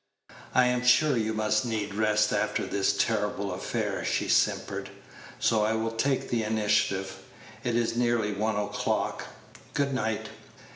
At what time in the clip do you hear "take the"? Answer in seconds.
5.91-6.41